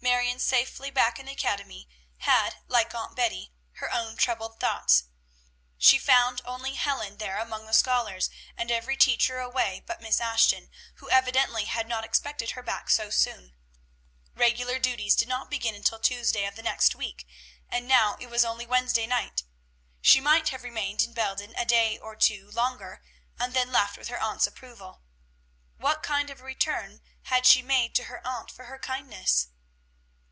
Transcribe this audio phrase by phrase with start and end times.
[0.00, 1.88] Marion, safely back in the academy,
[2.18, 5.04] had, like Aunt Betty, her own troubled thoughts.
[5.76, 10.70] She found only Helen there among the scholars, and every teacher away but Miss Ashton,
[10.94, 13.54] who evidently had not expected her back so soon.
[14.34, 17.26] Regular school duties did not begin until Tuesday of the next week,
[17.68, 19.42] and now it was only Wednesday night.
[20.00, 23.02] She might have remained in Belden a day or two longer,
[23.38, 25.02] and then left with her aunt's approval.
[25.76, 29.48] What kind of a return had she made to her aunt for her kindness?